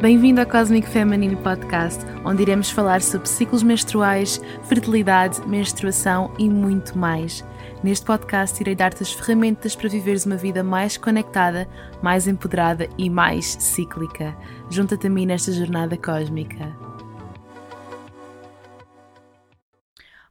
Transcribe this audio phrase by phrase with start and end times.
[0.00, 6.96] Bem-vindo ao Cosmic Feminine Podcast, onde iremos falar sobre ciclos menstruais, fertilidade, menstruação e muito
[6.96, 7.44] mais.
[7.82, 11.68] Neste podcast, irei dar-te as ferramentas para viveres uma vida mais conectada,
[12.00, 14.36] mais empoderada e mais cíclica.
[14.70, 16.76] Junta-te a mim nesta jornada cósmica.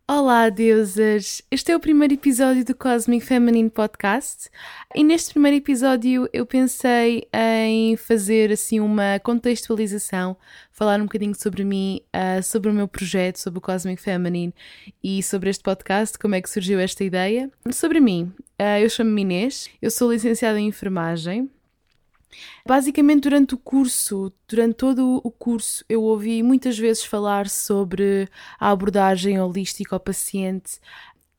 [0.09, 1.41] Olá, deusas!
[1.51, 4.49] Este é o primeiro episódio do Cosmic Feminine Podcast
[4.95, 10.37] e neste primeiro episódio eu pensei em fazer assim uma contextualização,
[10.71, 14.55] falar um bocadinho sobre mim, uh, sobre o meu projeto, sobre o Cosmic Feminine
[15.04, 17.51] e sobre este podcast, como é que surgiu esta ideia.
[17.74, 21.51] Sobre mim, uh, eu chamo-me Inês, eu sou licenciada em enfermagem,
[22.65, 28.27] Basicamente, durante o curso, durante todo o curso, eu ouvi muitas vezes falar sobre
[28.60, 30.79] a abordagem holística ao paciente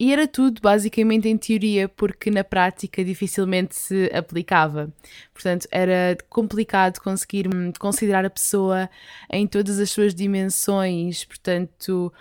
[0.00, 4.92] e era tudo basicamente em teoria, porque na prática dificilmente se aplicava.
[5.34, 8.88] Portanto, era complicado conseguir hum, considerar a pessoa
[9.28, 12.12] em todas as suas dimensões, portanto,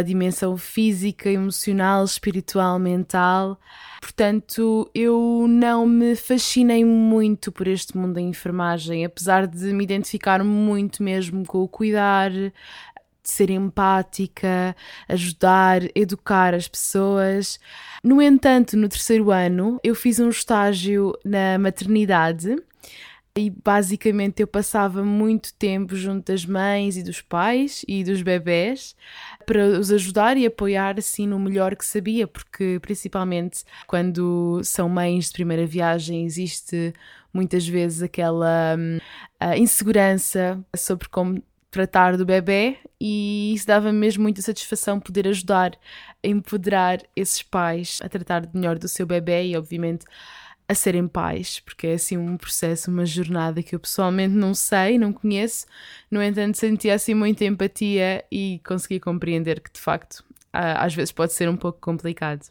[0.00, 3.60] a dimensão física, emocional, espiritual, mental.
[4.00, 10.42] Portanto, eu não me fascinei muito por este mundo da enfermagem, apesar de me identificar
[10.42, 12.52] muito mesmo com o cuidar, de
[13.22, 14.74] ser empática,
[15.08, 17.60] ajudar, educar as pessoas.
[18.02, 22.56] No entanto, no terceiro ano, eu fiz um estágio na maternidade
[23.36, 28.96] e basicamente eu passava muito tempo junto das mães e dos pais e dos bebés
[29.46, 35.26] para os ajudar e apoiar assim no melhor que sabia, porque principalmente quando são mães
[35.26, 36.92] de primeira viagem existe
[37.32, 38.98] muitas vezes aquela hum,
[39.56, 45.78] insegurança sobre como tratar do bebê e isso dava mesmo muita satisfação poder ajudar
[46.22, 50.04] a empoderar esses pais a tratar melhor do seu bebê e obviamente
[50.70, 54.98] a serem pais, porque é assim um processo, uma jornada que eu pessoalmente não sei,
[54.98, 55.66] não conheço,
[56.08, 61.32] no entanto sentia assim muita empatia e consegui compreender que de facto às vezes pode
[61.32, 62.46] ser um pouco complicado.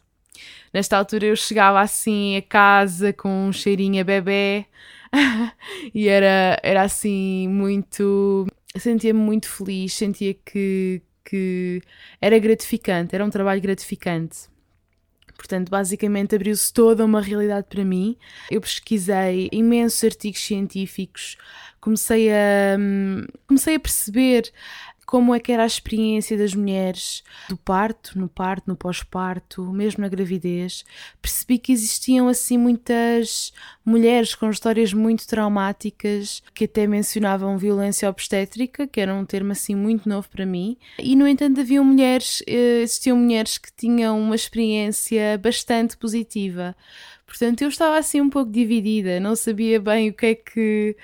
[0.72, 4.66] Nesta altura eu chegava assim a casa com um cheirinho a bebê
[5.94, 8.46] e era, era assim muito.
[8.76, 11.80] sentia-me muito feliz, sentia que, que
[12.20, 14.50] era gratificante, era um trabalho gratificante.
[15.40, 18.14] Portanto, basicamente abriu-se toda uma realidade para mim.
[18.50, 21.38] Eu pesquisei imensos artigos científicos,
[21.80, 24.52] comecei a, hum, comecei a perceber
[25.10, 30.02] como é que era a experiência das mulheres do parto, no parto, no pós-parto, mesmo
[30.02, 30.84] na gravidez.
[31.20, 33.52] Percebi que existiam assim muitas
[33.84, 39.74] mulheres com histórias muito traumáticas que até mencionavam violência obstétrica, que era um termo assim
[39.74, 40.76] muito novo para mim.
[40.96, 46.76] E no entanto haviam mulheres, eh, existiam mulheres que tinham uma experiência bastante positiva.
[47.26, 50.96] Portanto, eu estava assim um pouco dividida, não sabia bem o que é que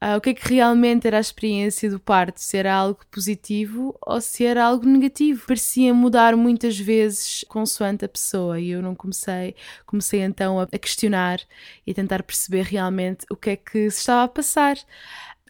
[0.00, 3.98] Uh, o que é que realmente era a experiência do parto, se era algo positivo
[4.00, 5.44] ou se era algo negativo.
[5.44, 10.78] Parecia mudar muitas vezes consoante a pessoa e eu não comecei, comecei então a, a
[10.78, 11.40] questionar
[11.84, 14.76] e a tentar perceber realmente o que é que se estava a passar.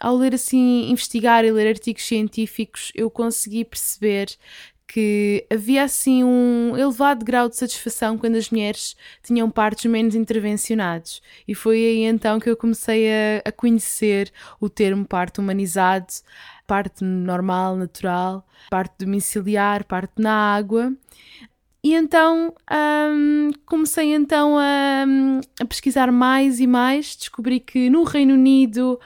[0.00, 4.28] Ao ler assim, investigar e ler artigos científicos, eu consegui perceber
[4.88, 11.22] que havia assim um elevado grau de satisfação quando as mulheres tinham partos menos intervencionados.
[11.46, 16.06] E foi aí então que eu comecei a, a conhecer o termo parto humanizado,
[16.66, 20.92] parte normal, natural, parte domiciliar, parte na água.
[21.84, 22.54] E então
[23.12, 25.04] hum, comecei então a,
[25.60, 28.98] a, pesquisar mais e mais, descobri que no Reino Unido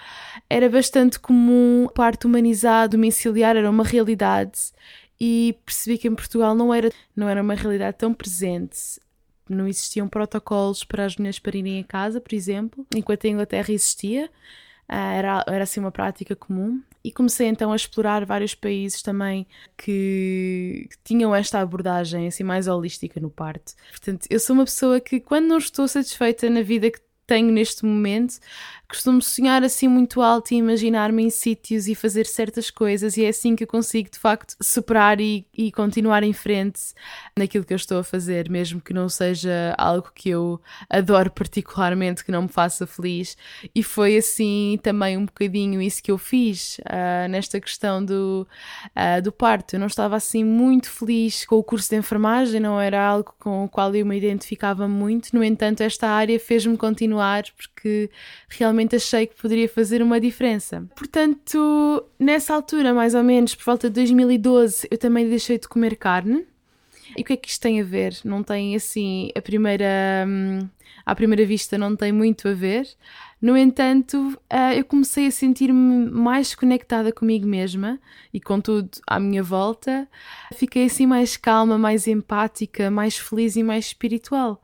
[0.49, 4.73] era bastante comum parto humanizado domiciliar, era uma realidade
[5.25, 9.01] e percebi que em Portugal não era, não era uma realidade tão presente.
[9.49, 14.29] Não existiam protocolos para as mulheres parirem em casa, por exemplo, enquanto a Inglaterra existia.
[14.89, 16.83] Ah, era, era assim uma prática comum.
[17.05, 19.47] E comecei então a explorar vários países também
[19.79, 23.75] que, que tinham esta abordagem assim mais holística no parto.
[23.91, 27.85] Portanto, eu sou uma pessoa que quando não estou satisfeita na vida que tenho neste
[27.85, 28.41] momento,
[28.93, 33.29] costumo sonhar assim muito alto e imaginar-me em sítios e fazer certas coisas, e é
[33.29, 36.93] assim que eu consigo de facto superar e, e continuar em frente
[37.35, 40.61] naquilo que eu estou a fazer, mesmo que não seja algo que eu
[40.91, 43.35] adoro particularmente, que não me faça feliz.
[43.75, 48.47] E foi assim também um bocadinho isso que eu fiz uh, nesta questão do,
[48.89, 49.75] uh, do parto.
[49.75, 53.65] Eu não estava assim muito feliz com o curso de enfermagem, não era algo com
[53.65, 58.11] o qual eu me identificava muito, no entanto, esta área fez-me continuar porque
[58.51, 60.87] realmente achei que poderia fazer uma diferença.
[60.97, 65.97] Portanto, nessa altura, mais ou menos, por volta de 2012, eu também deixei de comer
[65.97, 66.47] carne.
[67.17, 68.17] E o que é que isto tem a ver?
[68.25, 70.61] Não tem assim, a primeira, hum,
[71.05, 72.89] à primeira vista não tem muito a ver.
[73.41, 77.99] No entanto, uh, eu comecei a sentir-me mais conectada comigo mesma
[78.33, 80.09] e com tudo à minha volta.
[80.55, 84.63] Fiquei assim mais calma, mais empática, mais feliz e mais espiritual.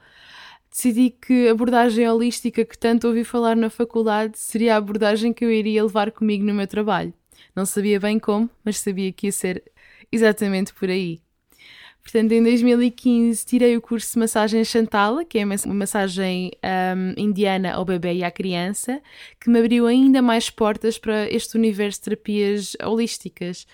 [0.79, 5.45] Decidi que a abordagem holística que tanto ouvi falar na faculdade seria a abordagem que
[5.45, 7.13] eu iria levar comigo no meu trabalho.
[7.53, 9.65] Não sabia bem como, mas sabia que ia ser
[10.13, 11.21] exatamente por aí.
[12.01, 17.73] Portanto, em 2015 tirei o curso de massagem Chantala, que é uma massagem um, indiana
[17.73, 19.03] ao bebê e à criança,
[19.41, 23.67] que me abriu ainda mais portas para este universo de terapias holísticas.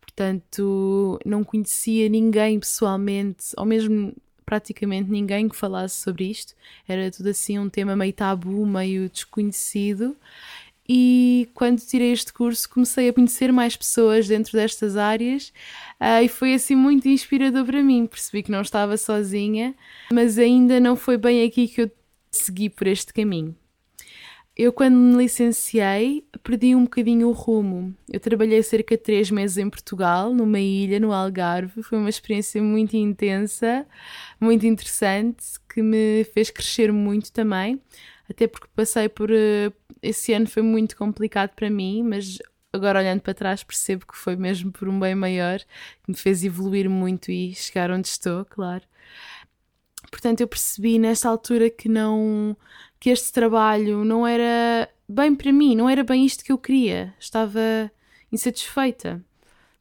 [0.00, 6.54] Portanto, não conhecia ninguém pessoalmente, ou mesmo praticamente ninguém que falasse sobre isto.
[6.86, 10.16] Era tudo assim um tema meio tabu, meio desconhecido.
[10.88, 15.52] E quando tirei este curso, comecei a conhecer mais pessoas dentro destas áreas
[16.00, 18.06] uh, e foi assim muito inspirador para mim.
[18.06, 19.74] Percebi que não estava sozinha,
[20.12, 21.90] mas ainda não foi bem aqui que eu
[22.30, 23.56] segui por este caminho.
[24.54, 27.94] Eu, quando me licenciei, perdi um bocadinho o rumo.
[28.12, 31.82] Eu trabalhei cerca de três meses em Portugal, numa ilha, no Algarve.
[31.82, 33.86] Foi uma experiência muito intensa,
[34.38, 37.80] muito interessante, que me fez crescer muito também
[38.32, 39.30] até porque passei por.
[39.30, 39.72] Uh,
[40.02, 42.38] esse ano foi muito complicado para mim, mas
[42.72, 46.42] agora olhando para trás percebo que foi mesmo por um bem maior que me fez
[46.42, 48.82] evoluir muito e chegar onde estou, claro.
[50.10, 52.56] Portanto, eu percebi nesta altura que não
[53.02, 57.12] que este trabalho não era bem para mim, não era bem isto que eu queria.
[57.18, 57.90] Estava
[58.30, 59.20] insatisfeita.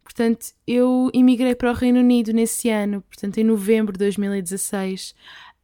[0.04, 5.14] Portanto, eu emigrei para o Reino Unido nesse ano, portanto, em novembro de 2016.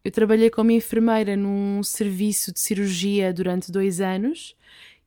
[0.06, 4.56] Eu trabalhei como enfermeira num serviço de cirurgia durante dois anos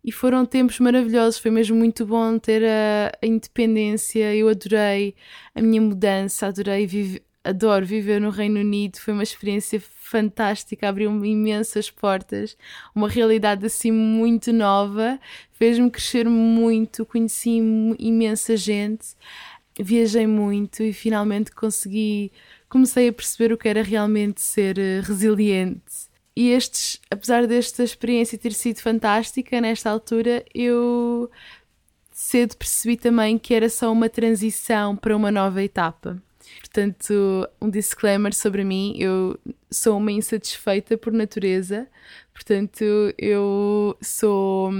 [0.03, 1.39] e foram tempos maravilhosos.
[1.39, 4.35] Foi mesmo muito bom ter a, a independência.
[4.35, 5.15] Eu adorei
[5.55, 7.23] a minha mudança, adorei viver.
[7.43, 12.57] Adoro viver no Reino Unido, foi uma experiência fantástica, abriu-me imensas portas,
[12.95, 15.19] uma realidade assim muito nova,
[15.53, 17.59] fez-me crescer muito, conheci
[17.99, 19.17] imensa gente,
[19.79, 22.31] viajei muito e finalmente consegui
[22.69, 26.09] comecei a perceber o que era realmente ser eh, resiliente.
[26.37, 31.31] E estes, apesar desta experiência ter sido fantástica nesta altura, eu
[32.13, 36.23] cedo percebi também que era só uma transição para uma nova etapa.
[36.59, 39.39] Portanto, um disclaimer sobre mim: eu
[39.71, 41.89] sou uma insatisfeita por natureza,
[42.33, 42.85] portanto,
[43.19, 44.71] eu sou.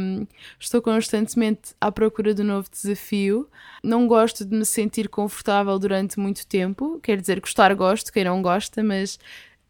[0.59, 3.49] Estou constantemente à procura de um novo desafio.
[3.83, 8.43] Não gosto de me sentir confortável durante muito tempo, quer dizer, gostar gosto, quem não
[8.43, 9.19] gosta, mas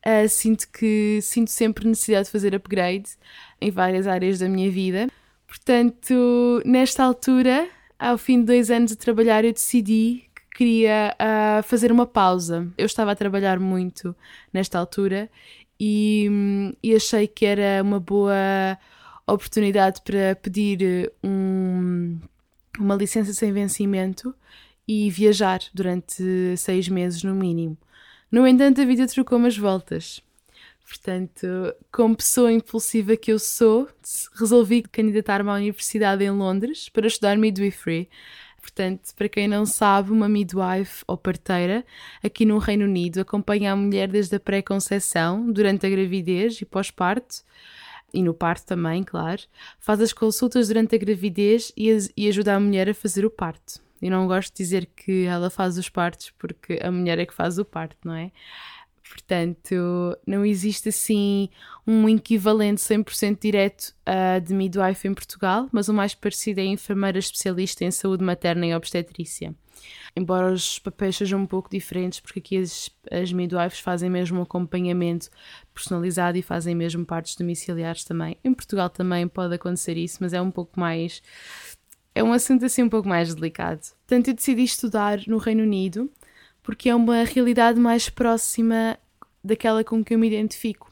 [0.07, 3.11] uh, sinto que sinto sempre necessidade de fazer upgrade
[3.61, 5.09] em várias áreas da minha vida.
[5.47, 7.69] Portanto, nesta altura,
[7.99, 12.69] ao fim de dois anos de trabalhar, eu decidi queria uh, fazer uma pausa.
[12.77, 14.15] Eu estava a trabalhar muito
[14.53, 15.31] nesta altura
[15.79, 18.79] e, e achei que era uma boa
[19.27, 22.19] oportunidade para pedir um,
[22.79, 24.35] uma licença sem vencimento
[24.87, 27.79] e viajar durante seis meses no mínimo.
[28.31, 30.21] No entanto, a vida trocou umas voltas.
[30.87, 31.47] Portanto,
[31.93, 33.89] como pessoa impulsiva que eu sou,
[34.35, 38.09] resolvi candidatar-me à universidade em Londres para estudar midwifery
[38.61, 41.85] Portanto, para quem não sabe, uma midwife ou parteira
[42.23, 47.43] aqui no Reino Unido acompanha a mulher desde a pré-conceição, durante a gravidez e pós-parto,
[48.13, 49.43] e no parto também, claro.
[49.79, 53.81] Faz as consultas durante a gravidez e, e ajuda a mulher a fazer o parto.
[54.03, 57.35] Eu não gosto de dizer que ela faz os partos porque a mulher é que
[57.35, 58.33] faz o parto, não é?
[59.11, 61.49] Portanto, não existe assim
[61.85, 67.19] um equivalente 100% direto uh, de midwife em Portugal, mas o mais parecido é enfermeira
[67.19, 69.53] especialista em saúde materna e obstetrícia.
[70.15, 75.29] Embora os papéis sejam um pouco diferentes, porque aqui as, as midwives fazem mesmo acompanhamento
[75.75, 78.37] personalizado e fazem mesmo partes domiciliares também.
[78.45, 81.21] Em Portugal também pode acontecer isso, mas é um pouco mais.
[82.15, 83.81] É um assunto assim um pouco mais delicado.
[84.07, 86.11] Portanto, eu decidi estudar no Reino Unido
[86.63, 88.99] porque é uma realidade mais próxima
[89.43, 90.91] daquela com que eu me identifico.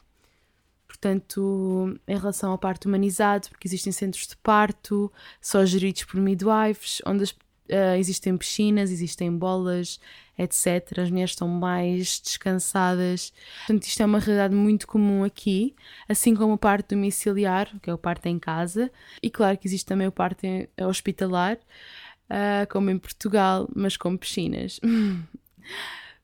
[0.87, 7.01] Portanto, em relação à parte humanizada, porque existem centros de parto, só geridos por midwives,
[7.05, 9.99] onde as, uh, existem piscinas, existem bolas,
[10.37, 10.99] etc.
[10.99, 13.31] As mulheres estão mais descansadas.
[13.59, 15.73] Portanto, isto é uma realidade muito comum aqui,
[16.07, 18.91] assim como o parto domiciliar, que é o parto em casa,
[19.23, 20.45] e claro que existe também o parto
[20.81, 24.81] hospitalar, uh, como em Portugal, mas com piscinas.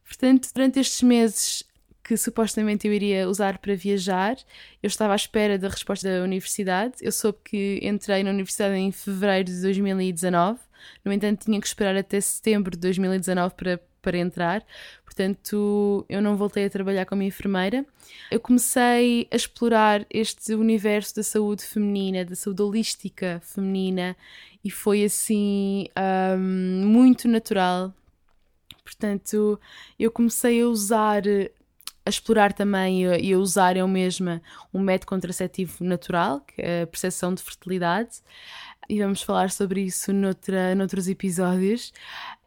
[0.05, 1.63] Portanto, durante estes meses
[2.03, 4.37] que supostamente eu iria usar para viajar,
[4.81, 6.95] eu estava à espera da resposta da universidade.
[7.01, 10.59] Eu soube que entrei na universidade em fevereiro de 2019,
[11.03, 14.63] no entanto, tinha que esperar até setembro de 2019 para para entrar,
[15.03, 17.83] portanto eu não voltei a trabalhar como enfermeira.
[18.29, 24.15] Eu comecei a explorar este universo da saúde feminina, da saúde holística feminina,
[24.63, 25.87] e foi assim
[26.37, 27.91] um, muito natural.
[28.86, 29.60] Portanto,
[30.00, 31.24] eu comecei a usar
[32.06, 34.39] a explorar também e a usar eu mesma
[34.72, 38.22] um método contraceptivo natural, que é a percepção de fertilidade,
[38.88, 41.92] e vamos falar sobre isso noutra, noutros episódios.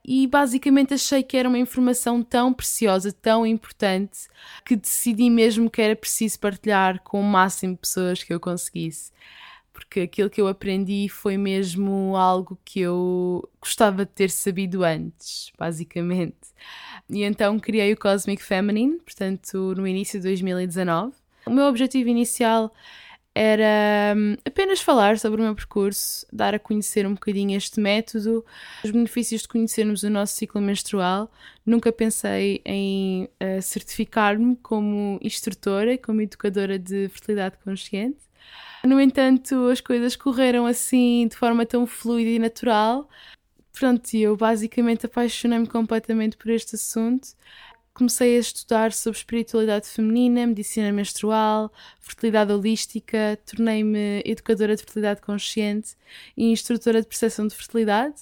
[0.04, 4.28] E basicamente achei que era uma informação tão preciosa, tão importante,
[4.64, 9.10] que decidi mesmo que era preciso partilhar com o máximo de pessoas que eu conseguisse.
[9.78, 15.52] Porque aquilo que eu aprendi foi mesmo algo que eu gostava de ter sabido antes,
[15.56, 16.34] basicamente.
[17.08, 21.14] E então criei o Cosmic Feminine, portanto, no início de 2019.
[21.46, 22.74] O meu objetivo inicial
[23.32, 28.44] era hum, apenas falar sobre o meu percurso, dar a conhecer um bocadinho este método,
[28.82, 31.30] os benefícios de conhecermos o nosso ciclo menstrual.
[31.64, 38.27] Nunca pensei em uh, certificar-me como instrutora, como educadora de fertilidade consciente.
[38.84, 43.08] No entanto, as coisas correram assim de forma tão fluida e natural.
[43.72, 47.28] Pronto, eu basicamente apaixonei-me completamente por este assunto
[47.98, 55.96] comecei a estudar sobre espiritualidade feminina, medicina menstrual, fertilidade holística, tornei-me educadora de fertilidade consciente
[56.36, 58.14] e instrutora de percepção de fertilidade.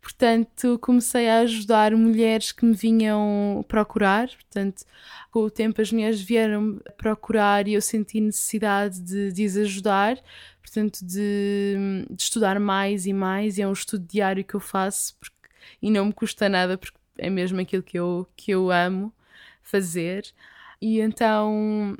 [0.00, 4.28] Portanto, comecei a ajudar mulheres que me vinham procurar.
[4.28, 4.84] Portanto,
[5.30, 10.18] com o tempo as mulheres vieram procurar e eu senti necessidade de, de as ajudar.
[10.62, 13.58] Portanto, de, de, estudar mais e mais.
[13.58, 15.36] E é um estudo diário que eu faço porque,
[15.82, 19.12] e não me custa nada porque é mesmo aquilo que eu, que eu amo
[19.62, 20.24] fazer.
[20.80, 21.96] E então,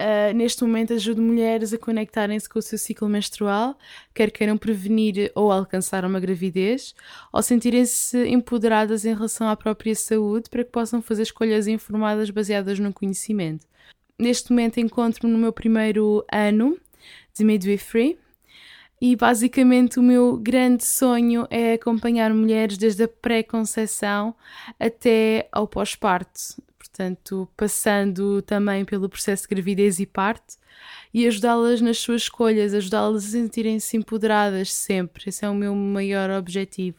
[0.00, 3.76] uh, neste momento, ajudo mulheres a conectarem-se com o seu ciclo menstrual,
[4.14, 6.94] quer queiram prevenir ou alcançar uma gravidez,
[7.32, 12.78] ou sentirem-se empoderadas em relação à própria saúde para que possam fazer escolhas informadas baseadas
[12.78, 13.66] no conhecimento.
[14.18, 16.78] Neste momento, encontro-me no meu primeiro ano
[17.32, 18.18] de midwifery
[19.00, 24.34] e basicamente o meu grande sonho é acompanhar mulheres desde a pré-conceição
[24.78, 26.60] até ao pós-parto,
[26.98, 30.56] portanto, passando também pelo processo de gravidez e parto
[31.14, 35.28] e ajudá-las nas suas escolhas, ajudá-las a sentirem-se empoderadas sempre.
[35.28, 36.98] Esse é o meu maior objetivo.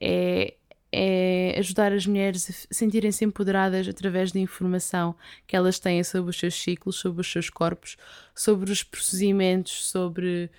[0.00, 0.54] É,
[0.92, 6.38] é ajudar as mulheres a sentirem-se empoderadas através da informação que elas têm sobre os
[6.38, 7.96] seus ciclos, sobre os seus corpos,
[8.34, 10.50] sobre os procedimentos, sobre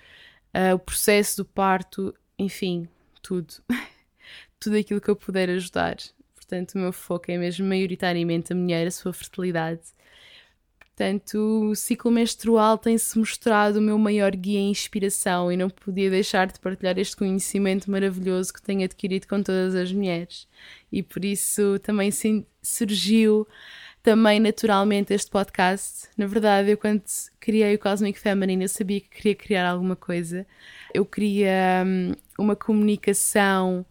[0.54, 2.86] uh, o processo do parto, enfim,
[3.22, 3.54] tudo.
[4.60, 5.96] tudo aquilo que eu puder ajudar.
[6.44, 9.80] Portanto, o meu foco é mesmo maioritariamente a mulher, a sua fertilidade.
[10.78, 16.08] Portanto, o ciclo menstrual tem-se mostrado o meu maior guia e inspiração e não podia
[16.08, 20.46] deixar de partilhar este conhecimento maravilhoso que tenho adquirido com todas as mulheres.
[20.92, 22.10] E por isso também
[22.62, 23.48] surgiu
[24.04, 26.08] também naturalmente este podcast.
[26.16, 27.02] Na verdade, eu quando
[27.40, 30.46] criei o Cosmic Feminine, eu sabia que queria criar alguma coisa.
[30.92, 33.84] Eu queria hum, uma comunicação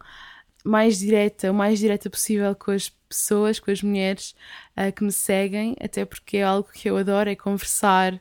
[0.64, 4.34] mais direta, o mais direta possível com as pessoas, com as mulheres
[4.78, 8.20] uh, que me seguem, até porque é algo que eu adoro, é conversar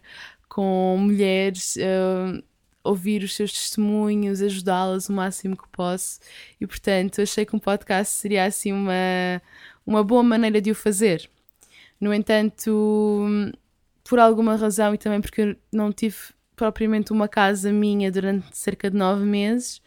[0.49, 2.42] com mulheres, uh,
[2.84, 6.20] ouvir os seus testemunhos, ajudá-las o máximo que posso.
[6.61, 9.40] E portanto, achei que um podcast seria assim uma,
[9.87, 11.30] uma boa maneira de o fazer.
[12.00, 13.28] No entanto,
[14.04, 16.16] por alguma razão e também porque eu não tive
[16.56, 19.80] propriamente uma casa minha durante cerca de nove meses,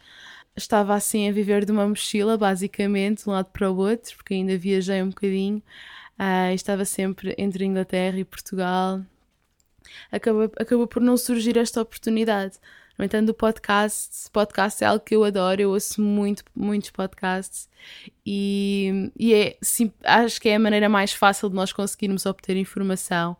[0.56, 4.34] estava assim a viver de uma mochila, basicamente, de um lado para o outro, porque
[4.34, 5.62] ainda viajei um bocadinho.
[6.18, 9.02] Uh, estava sempre entre Inglaterra e Portugal.
[10.10, 12.58] Acabou, acabou por não surgir esta oportunidade.
[12.98, 17.68] No entanto, o podcast, podcast é algo que eu adoro, eu ouço muito, muitos podcasts
[18.24, 22.56] e, e é, sim, acho que é a maneira mais fácil de nós conseguirmos obter
[22.56, 23.32] informação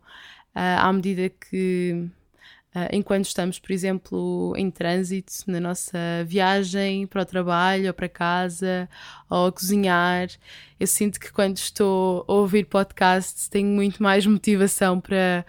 [0.55, 2.07] uh, à medida que
[2.91, 8.89] enquanto estamos, por exemplo, em trânsito, na nossa viagem para o trabalho ou para casa
[9.29, 10.29] ou a cozinhar.
[10.79, 15.45] Eu sinto que quando estou a ouvir podcasts tenho muito mais motivação para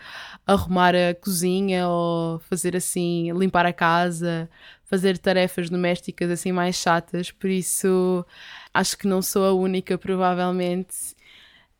[0.46, 4.48] arrumar a cozinha ou fazer assim, limpar a casa,
[4.84, 7.30] fazer tarefas domésticas assim mais chatas.
[7.30, 8.24] Por isso
[8.72, 11.17] acho que não sou a única, provavelmente.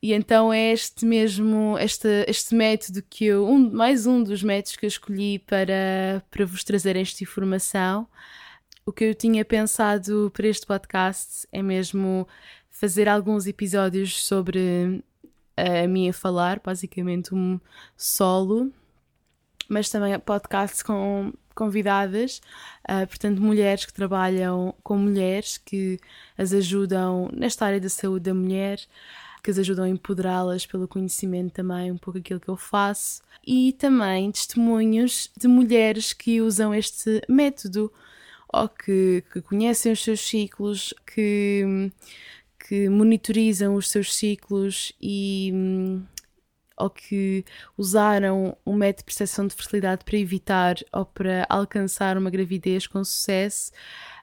[0.01, 4.77] E então é este mesmo, este, este método que eu, um, mais um dos métodos
[4.77, 8.07] que eu escolhi para, para vos trazer esta informação.
[8.87, 12.29] O que eu tinha pensado para este podcast é mesmo
[12.71, 15.03] fazer alguns episódios sobre
[15.57, 17.59] a minha falar, basicamente um
[17.97, 18.73] solo,
[19.69, 22.41] mas também podcast com, convidadas,
[22.89, 25.99] uh, portanto, mulheres que trabalham com mulheres, que
[26.37, 28.79] as ajudam nesta área da saúde da mulher,
[29.49, 33.73] que as ajudam a empoderá-las pelo conhecimento também, um pouco aquilo que eu faço, e
[33.73, 37.91] também testemunhos de mulheres que usam este método
[38.53, 41.91] ou que, que conhecem os seus ciclos, que,
[42.69, 45.51] que monitorizam os seus ciclos e
[46.77, 47.43] ou que
[47.77, 53.03] usaram um método de percepção de fertilidade para evitar ou para alcançar uma gravidez com
[53.03, 53.73] sucesso.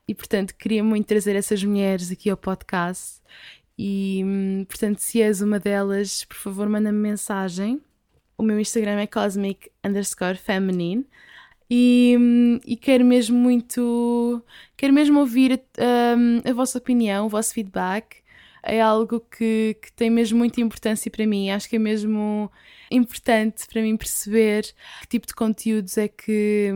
[0.08, 3.22] E portanto, queria muito trazer essas mulheres aqui ao podcast.
[3.78, 4.24] E
[4.68, 7.82] portanto, se és uma delas, por favor, manda-me mensagem.
[8.38, 11.06] O meu Instagram é cosmic underscore feminine.
[11.70, 12.16] E,
[12.66, 14.42] e quero mesmo muito,
[14.78, 18.18] quero mesmo ouvir a, a vossa opinião, o vosso feedback
[18.66, 21.52] é algo que, que tem mesmo muita importância para mim.
[21.52, 22.52] Acho que é mesmo
[22.90, 26.72] importante para mim perceber que tipo de conteúdos é que,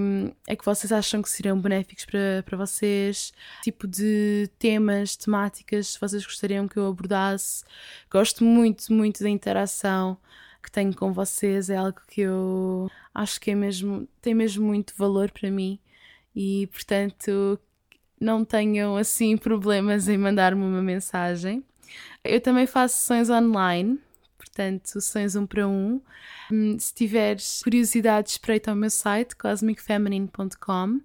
[0.47, 5.99] é que vocês acham que serão benéficos para, para vocês, tipo de temas, temáticas, se
[5.99, 7.63] vocês gostariam que eu abordasse.
[8.09, 10.17] Gosto muito, muito da interação
[10.61, 14.93] que tenho com vocês, é algo que eu acho que é mesmo, tem mesmo muito
[14.97, 15.79] valor para mim
[16.35, 17.59] e, portanto,
[18.19, 21.63] não tenham assim problemas em mandar-me uma mensagem.
[22.23, 23.99] Eu também faço sessões online,
[24.37, 26.01] portanto, sessões um para um.
[26.51, 30.99] Hum, se tiveres curiosidade, espreita ao meu site, cosmicfeminine.com.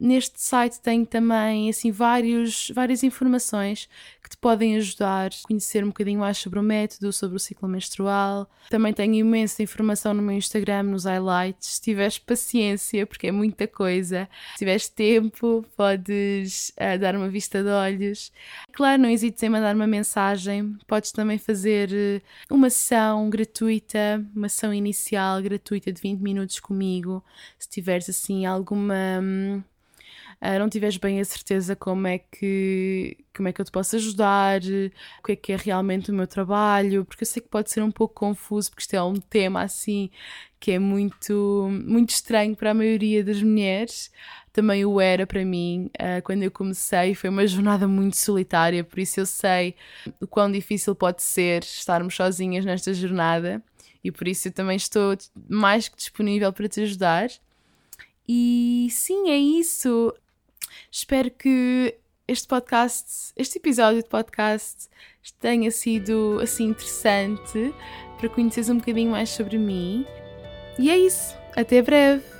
[0.00, 3.86] Neste site tenho também assim vários, várias informações
[4.22, 7.68] que te podem ajudar a conhecer um bocadinho mais sobre o método, sobre o ciclo
[7.68, 8.48] menstrual.
[8.70, 11.74] Também tenho imensa informação no meu Instagram, nos highlights.
[11.74, 17.62] Se tiveres paciência, porque é muita coisa, se tiveres tempo, podes uh, dar uma vista
[17.62, 18.32] de olhos.
[18.72, 20.78] Claro, não hesites em mandar uma mensagem.
[20.86, 27.22] Podes também fazer uh, uma sessão gratuita, uma sessão inicial gratuita de 20 minutos comigo.
[27.58, 29.20] Se tiveres assim alguma.
[30.42, 33.96] Uh, não tiveres bem a certeza como é que como é que eu te posso
[33.96, 34.60] ajudar,
[35.18, 37.82] o que é que é realmente o meu trabalho, porque eu sei que pode ser
[37.82, 40.10] um pouco confuso, porque isto é um tema assim
[40.58, 44.10] que é muito, muito estranho para a maioria das mulheres.
[44.52, 47.14] Também o era para mim uh, quando eu comecei.
[47.14, 49.74] Foi uma jornada muito solitária, por isso eu sei
[50.20, 53.62] o quão difícil pode ser estarmos sozinhas nesta jornada
[54.02, 55.16] e por isso eu também estou
[55.48, 57.28] mais que disponível para te ajudar.
[58.28, 60.14] E sim, é isso.
[60.90, 64.88] Espero que este podcast, este episódio de podcast
[65.40, 67.74] tenha sido assim interessante
[68.18, 70.06] para conheceres um bocadinho mais sobre mim.
[70.78, 71.36] E é isso.
[71.56, 72.39] Até breve!